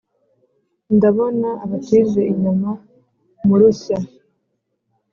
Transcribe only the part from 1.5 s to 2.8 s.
abatize inyama